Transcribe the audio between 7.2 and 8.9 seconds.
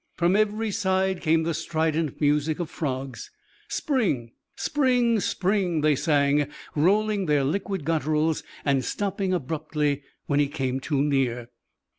their liquid gutturals and